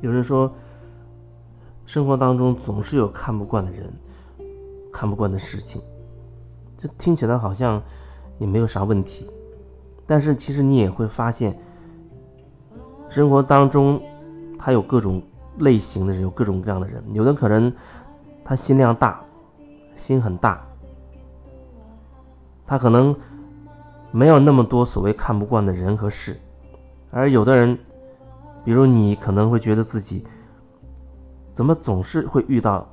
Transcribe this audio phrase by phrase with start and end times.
[0.00, 0.52] 有人说，
[1.84, 3.92] 生活当中总是有看不惯的人，
[4.92, 5.82] 看不惯的事情，
[6.76, 7.82] 这听起来好像
[8.38, 9.28] 也没有啥问题。
[10.06, 11.58] 但是其实你也会发现，
[13.08, 14.00] 生活当中
[14.58, 15.20] 他有各种
[15.58, 17.02] 类型的人，有各种各样的人。
[17.12, 17.72] 有的可能
[18.44, 19.20] 他心量大，
[19.96, 20.64] 心很大，
[22.64, 23.14] 他可能
[24.12, 26.38] 没有那么多所谓看不惯的人和事。
[27.10, 27.78] 而有的人，
[28.68, 30.26] 比如你可能会觉得自己
[31.54, 32.86] 怎么总是会遇到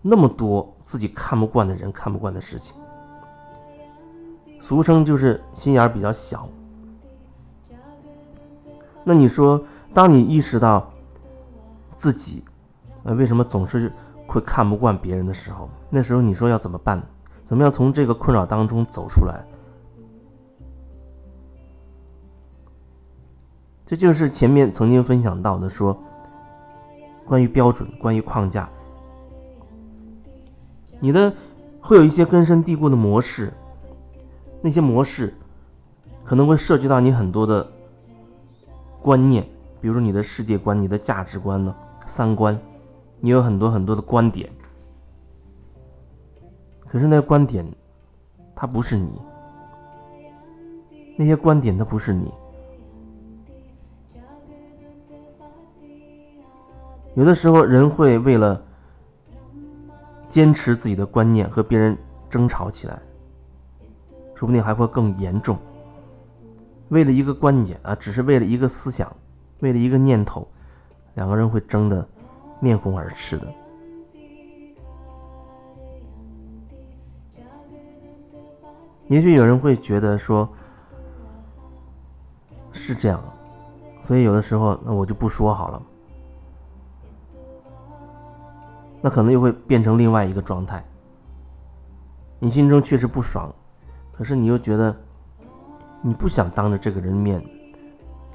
[0.00, 2.74] 那么多自己看不惯的人、看不惯的事情。
[4.58, 6.48] 俗称就是心眼比较小。
[9.04, 9.64] 那你说，
[9.94, 10.90] 当你意识到
[11.94, 12.42] 自己
[13.04, 13.92] 呃为什么总是
[14.26, 17.00] 会看不惯别人的时候，那时候你说要怎么办？
[17.44, 19.44] 怎么样从这个困扰当中走出来？
[23.84, 25.96] 这就是前面曾经分享到的，说
[27.24, 28.68] 关于标准，关于框架，
[31.00, 31.32] 你的
[31.80, 33.52] 会有一些根深蒂固的模式。
[34.64, 35.34] 那些模式
[36.22, 37.66] 可能会涉及到你很多的
[39.02, 39.42] 观念，
[39.80, 41.74] 比如说你的世界观、你的价值观呢、
[42.06, 42.56] 三观，
[43.18, 44.48] 你有很多很多的观点。
[46.86, 47.66] 可是那个观点，
[48.54, 49.08] 它不是你；
[51.16, 52.32] 那些观点，它不是你。
[57.14, 58.60] 有的时候，人会为了
[60.28, 61.96] 坚持自己的观念和别人
[62.30, 62.98] 争吵起来。
[64.34, 65.56] 说不定还会更严重。
[66.88, 69.14] 为了一个观点啊，只是为了一个思想，
[69.60, 70.48] 为了一个念头，
[71.14, 72.04] 两个人会争得
[72.60, 73.46] 面红耳赤的。
[79.06, 80.48] 也许有人会觉得说，
[82.72, 83.22] 是这样，
[84.00, 85.82] 所以有的时候那我就不说好了。
[89.02, 90.82] 那可能又会变成另外一个状态。
[92.38, 93.52] 你心中确实不爽。
[94.14, 94.94] 可是你又觉得，
[96.02, 97.42] 你不想当着这个人面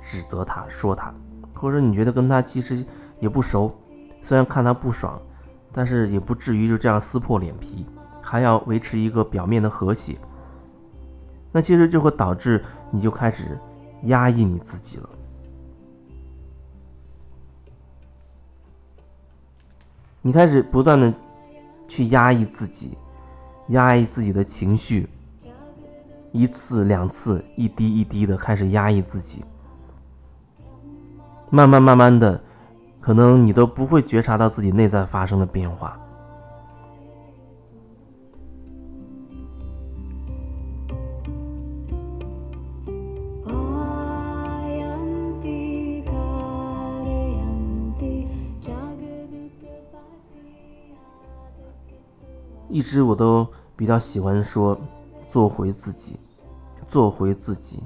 [0.00, 1.12] 指责他、说他，
[1.52, 2.82] 或者你觉得跟他其实
[3.18, 3.74] 也不熟，
[4.22, 5.20] 虽然看他不爽，
[5.72, 7.84] 但是也不至于就这样撕破脸皮，
[8.22, 10.16] 还要维持一个表面的和谐。
[11.52, 13.58] 那其实就会导致你就开始
[14.04, 15.08] 压抑你自己了，
[20.26, 21.12] 你开始不断的
[21.86, 22.96] 去压抑自己，
[23.68, 25.06] 压抑自己的情绪。
[26.32, 29.44] 一次两次，一滴一滴的开始压抑自己，
[31.50, 32.42] 慢慢慢慢的，
[33.02, 36.00] 可能你都不会觉察到自己内在发生的变化。
[52.74, 53.46] 一直我都
[53.76, 54.76] 比较喜欢说，
[55.24, 56.18] 做回自己。
[56.88, 57.84] 做回自己。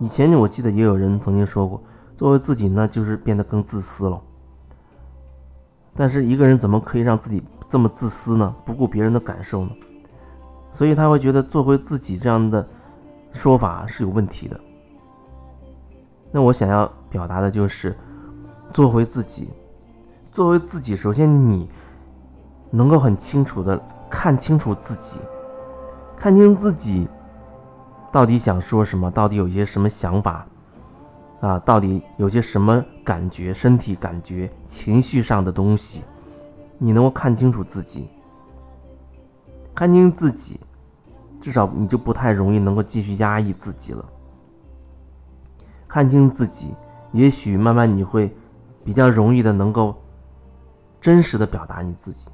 [0.00, 1.80] 以前我记得也有人曾经说过，
[2.16, 4.20] 做回自己呢，就是变得更自私了。
[5.94, 8.52] 但是一个人怎么可以让自己这么自私呢？
[8.64, 9.70] 不顾别人的感受呢？
[10.72, 12.66] 所以他会觉得做回自己这样的
[13.30, 14.60] 说法是有问题的。
[16.32, 17.96] 那我想要表达的就是，
[18.72, 19.48] 做回自己，
[20.32, 21.68] 作为自己，首先你
[22.74, 23.80] 能够很清楚的
[24.10, 25.20] 看清楚自己，
[26.16, 27.06] 看清自己。
[28.10, 29.08] 到底想说什么？
[29.12, 30.44] 到底有些什么想法？
[31.40, 33.54] 啊，到底有些什么感觉？
[33.54, 36.02] 身体感觉、情绪上的东西，
[36.76, 38.08] 你能够看清楚自己，
[39.72, 40.58] 看清自己，
[41.40, 44.04] 至少你就不太容易能够继续压抑自己了。
[45.86, 46.74] 看清自己，
[47.12, 48.34] 也许慢慢你会
[48.84, 49.94] 比较容易的能够
[51.00, 52.28] 真实的表达你自己。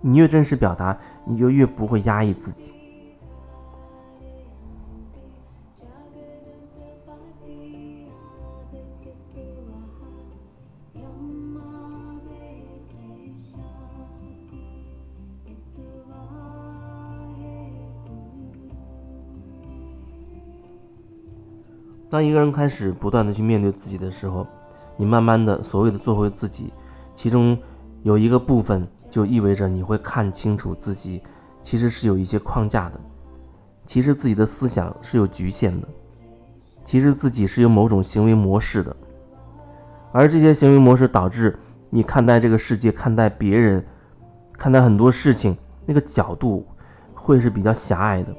[0.00, 2.72] 你越真实表达，你就越不会压抑自己。
[22.08, 24.44] 当一个人开始不断的去面对自己的时候，
[24.96, 26.72] 你慢慢的所谓的做回自己，
[27.14, 27.56] 其中
[28.02, 31.20] 有一个部分就意味着你会看清楚自己
[31.62, 33.00] 其实是有一些框架的，
[33.84, 35.88] 其实自己的思想是有局限的，
[36.84, 38.96] 其实自己是有某种行为模式的，
[40.12, 41.58] 而这些行为模式导致
[41.90, 43.84] 你看待这个世界、看待别人、
[44.52, 46.66] 看待很多事情那个角度
[47.14, 48.34] 会是比较狭隘的。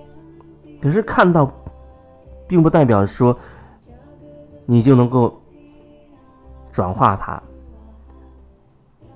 [0.81, 1.53] 可是看到，
[2.47, 3.37] 并不代表说。
[4.67, 5.41] 你就能够
[6.71, 7.41] 转化它。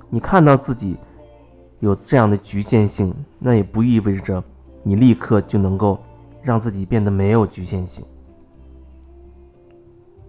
[0.10, 0.98] 你看到自己
[1.80, 4.44] 有这样的局限性，那也不意味着
[4.83, 6.00] 你立刻就能够
[6.42, 8.06] 让自己变得没有局限性。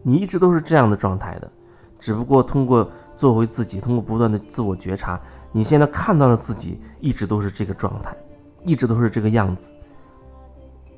[0.02, 1.50] 你一直都是这样的状态的，
[1.98, 5.20] 只不过通过做回自己，通过不断的自我觉察，
[5.52, 8.16] 你现在看到了自己一直都是这个状态，
[8.64, 9.72] 一直都是这个样子，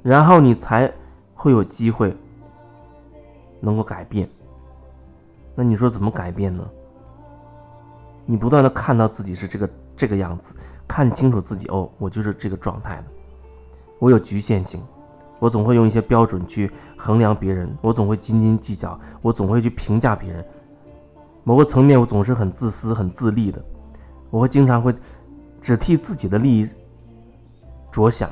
[0.03, 0.93] 然后你才
[1.35, 2.15] 会有机会
[3.61, 4.29] 能够改变。
[5.55, 6.69] 那你说怎么改变呢？
[8.27, 9.69] 你不断的看到自己是这个
[9.99, 10.55] 这个样子，
[10.87, 13.05] 看清楚自己哦，我就是这个状态的，
[13.99, 14.81] 我有局限性，
[15.41, 20.45] 我总会用一些标准去衡量别人，我总会斤斤计较，我总会去评价别人，
[21.43, 23.61] 某个层面我总是很自私、很自利的，
[24.31, 24.95] 我会经常会
[25.61, 26.69] 只替自己的利益
[27.91, 28.31] 着想，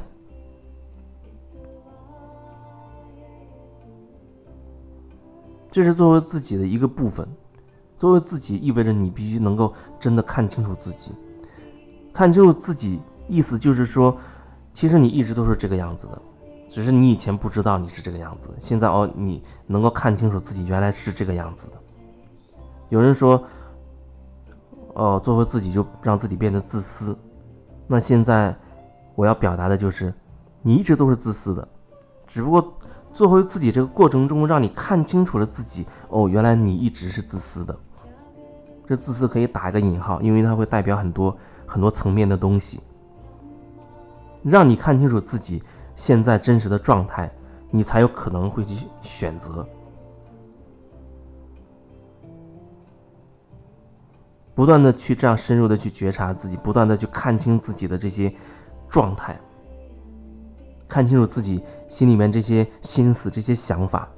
[5.69, 7.27] 这是作为自己的一个部分。
[7.99, 11.12] 作为自己，意味着你必须能够真的看清楚自己，
[12.17, 12.99] 看清楚自己，
[13.29, 14.17] 意思就是说，
[14.73, 16.23] 其实你一直都是这个样子的，
[16.71, 21.75] 只是你以前不知道你是这个样子，现在哦，你能够看清楚自己原来是这个样子的。
[22.89, 23.45] 有人说，
[24.95, 27.15] 哦，做回自己就让自己变得自私，
[27.87, 28.57] 那现在
[29.15, 30.11] 我要表达的就是，
[30.62, 31.69] 你一直都是自私的，
[32.27, 32.79] 只不过
[33.12, 37.79] 做回自己这个过程中，让你看清楚了自己，哦，原来你一直是自私的。
[38.89, 41.37] 这自私可以打一个引号，因为它会代表很多
[41.67, 42.81] 很多层面的东西，
[44.43, 45.63] 让你看清楚自己
[45.95, 47.31] 现在真实的状态，
[47.71, 49.67] 你才有可能会去选择，
[54.55, 58.33] 不断的去这样深入的去觉察自己，不断的去看清自己的这些
[58.89, 59.39] 状态，
[60.89, 64.09] 看清楚自己心里面这些心思、这些想法，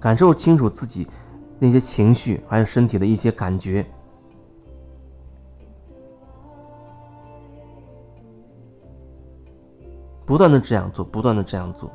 [0.00, 1.06] 感受清楚自己。
[1.56, 3.86] 那些情绪，还有身体的一些感觉，
[10.26, 11.90] 不断的这样做，不断的这样做。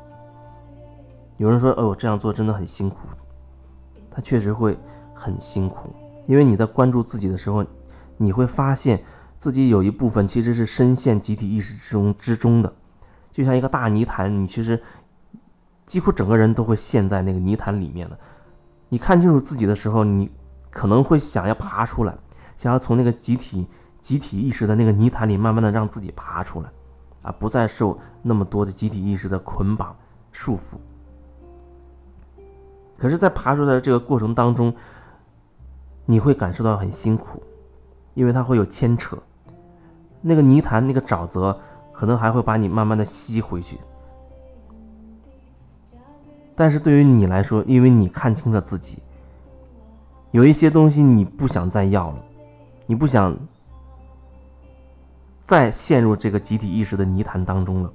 [1.36, 2.98] 有人说：“哦，这样做真的很辛苦。”
[4.10, 4.78] 他确实会
[5.14, 5.88] 很辛苦，
[6.26, 7.64] 因为你在关注自己的时候，
[8.16, 9.02] 你会发现
[9.38, 12.72] 自己有一部分其实是深陷集体意识之中之中的，
[13.30, 14.82] 就像一个大泥潭，你其实
[15.86, 18.18] 几乎整个人都会陷在那个泥潭里面了。
[18.88, 20.28] 你看清楚自己的时候，你
[20.70, 22.14] 可能会想要爬出来，
[22.56, 23.66] 想要从那个集体
[24.00, 26.68] 集体意识的那个泥潭里慢慢的让自己爬出来，
[27.22, 29.94] 啊，不再受那么多的集体意识的捆绑
[30.32, 30.76] 束缚。
[32.96, 34.74] 可是，在爬出来的这个过程当中，
[36.04, 37.42] 你会感受到很辛苦，
[38.14, 39.16] 因为它会有牵扯，
[40.20, 41.58] 那个泥潭那个沼泽
[41.92, 43.78] 可能还会把你慢慢的吸回去。
[46.54, 48.98] 但是对于你来说，因为你看清了自己，
[50.30, 52.22] 有一些东西你不想再要了，
[52.84, 53.34] 你不想
[55.50, 57.92] 再陷入这个集体意识的泥潭当中了，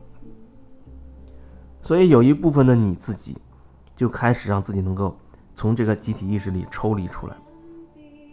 [1.82, 3.38] 所以有一部分的你自己
[3.96, 5.16] 就开始让自己能够
[5.56, 7.36] 从这个集体意识里抽离出来。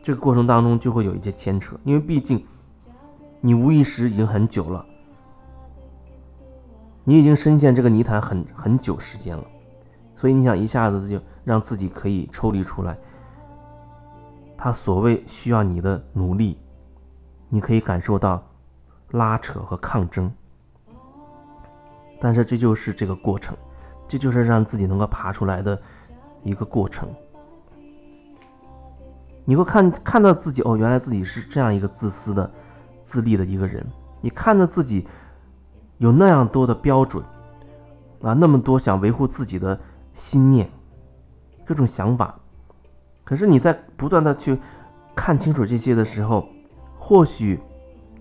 [0.02, 2.44] 这个过程当中就会有一些牵扯，因为毕竟
[3.40, 4.84] 你无意识已经很久了，
[7.04, 9.44] 你已经深陷这个泥潭很很久时间了。
[10.16, 12.98] 所以你想一下子就让自己可以抽离出来，
[14.58, 16.58] 他所谓需要你的努力，
[17.48, 18.44] 你可以感受到
[19.12, 20.30] 拉扯和抗争，
[22.20, 23.56] 但是这就是这个过程，
[24.06, 25.80] 这就是让自己能够爬出来的
[26.42, 27.08] 一个过程。
[29.44, 32.50] 你会看看到自己哦，原来自己是这样一个自私的、
[33.02, 33.86] 自立的一个人，
[34.20, 35.06] 你看到自己
[35.98, 37.24] 有那样多的标准
[38.22, 39.78] 啊，那么多想维护自己的。
[40.14, 40.70] 心念，
[41.64, 42.38] 各种想法，
[43.24, 44.60] 可是你在不断的去
[45.14, 46.46] 看清楚这些的时候，
[46.98, 47.58] 或许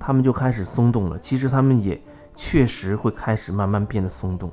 [0.02, 1.20] 他们就开始松动了。
[1.20, 2.02] 其实他们也
[2.36, 4.52] 确实会开始慢慢变得松动，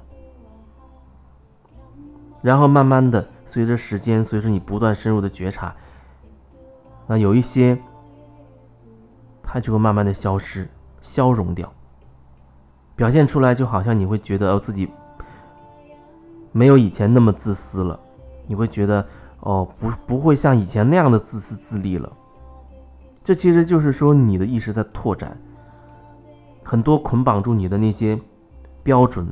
[2.42, 5.74] 然后慢慢的随着时间，随着你不断深入的觉察，
[7.06, 7.78] 那有一些，
[9.42, 10.68] 它就会慢慢的消失、
[11.00, 11.72] 消融掉，
[12.94, 14.90] 表现出来就好像你会觉得哦自己。
[16.50, 17.98] 没有以前那么自私了，
[18.46, 19.06] 你会觉得
[19.40, 22.10] 哦，不不会像以前那样的自私自利了。
[23.28, 25.38] 这其实就是说你的意识在拓展，
[26.64, 28.18] 很多捆绑住你的那些
[28.82, 29.28] 标准、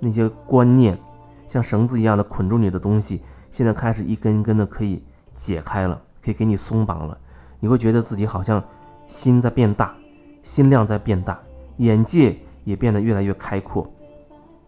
[0.00, 0.98] 那些观念，
[1.46, 5.00] 像绳子一样的捆住你的东西，现在开始一根一根的可以
[5.32, 7.16] 解开了，可以给你松绑了。
[7.60, 8.60] 你会觉得自己好像
[9.06, 9.94] 心在变大，
[10.42, 11.38] 心量在变大，
[11.76, 13.88] 眼界也变得越来越开阔。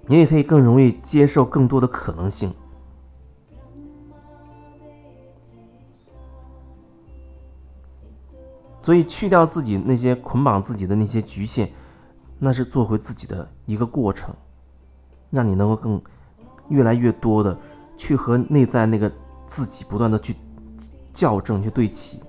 [0.06, 2.54] 你也可以更容易接受更多的可能性。
[8.82, 11.70] 所以去掉自己那些捆绑自己的那些局限，
[12.38, 14.34] 那是做回自己的一个过程，
[15.30, 16.02] 让你能够更
[16.68, 17.56] 越来越多的
[17.96, 19.10] 去和内在那个
[19.46, 20.34] 自己不断的去
[21.14, 22.20] 校正、去对齐。